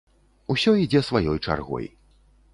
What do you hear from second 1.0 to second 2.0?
сваёй чаргой.